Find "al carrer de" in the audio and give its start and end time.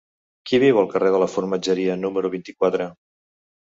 0.83-1.21